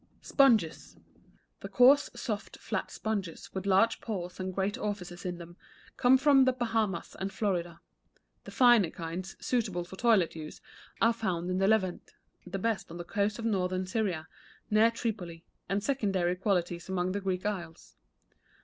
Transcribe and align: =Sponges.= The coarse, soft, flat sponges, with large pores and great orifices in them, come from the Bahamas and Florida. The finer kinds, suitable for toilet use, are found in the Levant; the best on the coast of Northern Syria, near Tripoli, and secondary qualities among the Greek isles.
=Sponges.= 0.23 0.97
The 1.59 1.69
coarse, 1.69 2.09
soft, 2.15 2.57
flat 2.57 2.89
sponges, 2.89 3.53
with 3.53 3.67
large 3.67 4.01
pores 4.01 4.39
and 4.39 4.51
great 4.51 4.75
orifices 4.75 5.25
in 5.27 5.37
them, 5.37 5.57
come 5.95 6.17
from 6.17 6.45
the 6.45 6.53
Bahamas 6.53 7.15
and 7.19 7.31
Florida. 7.31 7.79
The 8.45 8.49
finer 8.49 8.89
kinds, 8.89 9.35
suitable 9.39 9.83
for 9.83 9.97
toilet 9.97 10.35
use, 10.35 10.59
are 11.01 11.13
found 11.13 11.51
in 11.51 11.59
the 11.59 11.67
Levant; 11.67 12.15
the 12.47 12.57
best 12.57 12.89
on 12.89 12.97
the 12.97 13.03
coast 13.03 13.37
of 13.37 13.45
Northern 13.45 13.85
Syria, 13.85 14.27
near 14.71 14.89
Tripoli, 14.89 15.43
and 15.69 15.83
secondary 15.83 16.35
qualities 16.35 16.89
among 16.89 17.11
the 17.11 17.21
Greek 17.21 17.45
isles. 17.45 17.95